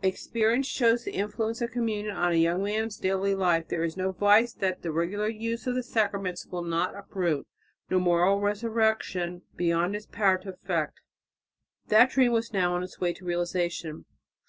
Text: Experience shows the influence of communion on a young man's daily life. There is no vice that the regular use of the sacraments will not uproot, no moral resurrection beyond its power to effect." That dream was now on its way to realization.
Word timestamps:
Experience 0.00 0.68
shows 0.68 1.02
the 1.02 1.10
influence 1.10 1.60
of 1.60 1.72
communion 1.72 2.14
on 2.16 2.30
a 2.30 2.36
young 2.36 2.62
man's 2.62 2.96
daily 2.98 3.34
life. 3.34 3.66
There 3.66 3.82
is 3.82 3.96
no 3.96 4.12
vice 4.12 4.52
that 4.52 4.82
the 4.82 4.92
regular 4.92 5.26
use 5.26 5.66
of 5.66 5.74
the 5.74 5.82
sacraments 5.82 6.46
will 6.46 6.62
not 6.62 6.94
uproot, 6.94 7.48
no 7.90 7.98
moral 7.98 8.38
resurrection 8.40 9.42
beyond 9.56 9.96
its 9.96 10.06
power 10.06 10.38
to 10.38 10.50
effect." 10.50 11.00
That 11.88 12.10
dream 12.10 12.30
was 12.30 12.52
now 12.52 12.74
on 12.76 12.84
its 12.84 13.00
way 13.00 13.12
to 13.14 13.24
realization. 13.24 14.04